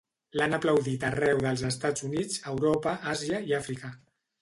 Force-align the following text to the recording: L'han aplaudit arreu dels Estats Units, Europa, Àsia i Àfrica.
L'han 0.39 0.55
aplaudit 0.57 1.05
arreu 1.09 1.43
dels 1.45 1.65
Estats 1.71 2.07
Units, 2.09 2.43
Europa, 2.55 2.99
Àsia 3.17 3.47
i 3.53 3.59
Àfrica. 3.63 3.97